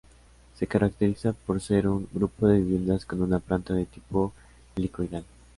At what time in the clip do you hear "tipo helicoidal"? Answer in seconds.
3.85-5.23